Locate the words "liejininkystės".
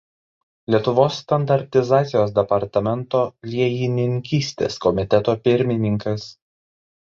3.53-4.81